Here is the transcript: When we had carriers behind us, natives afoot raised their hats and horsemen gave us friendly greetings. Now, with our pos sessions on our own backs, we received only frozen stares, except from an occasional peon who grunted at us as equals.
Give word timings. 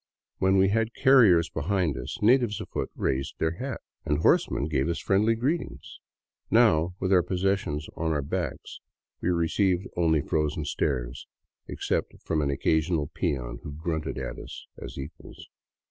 When 0.39 0.57
we 0.57 0.69
had 0.69 0.95
carriers 0.95 1.47
behind 1.51 1.95
us, 1.95 2.19
natives 2.23 2.59
afoot 2.59 2.89
raised 2.95 3.35
their 3.37 3.51
hats 3.59 3.83
and 4.03 4.17
horsemen 4.17 4.67
gave 4.67 4.89
us 4.89 4.97
friendly 4.97 5.35
greetings. 5.35 5.99
Now, 6.49 6.95
with 6.99 7.13
our 7.13 7.21
pos 7.21 7.43
sessions 7.43 7.85
on 7.95 8.09
our 8.11 8.17
own 8.17 8.25
backs, 8.25 8.79
we 9.21 9.29
received 9.29 9.85
only 9.95 10.21
frozen 10.21 10.65
stares, 10.65 11.27
except 11.67 12.13
from 12.23 12.41
an 12.41 12.49
occasional 12.49 13.11
peon 13.13 13.59
who 13.61 13.73
grunted 13.79 14.17
at 14.17 14.39
us 14.39 14.65
as 14.81 14.97
equals. 14.97 15.47